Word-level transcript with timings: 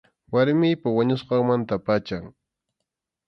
Warmiypa 0.33 0.87
wañusqanmanta 0.97 1.75
pacham. 1.85 2.25